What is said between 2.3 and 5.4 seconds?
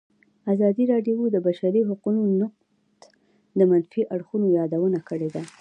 نقض د منفي اړخونو یادونه کړې.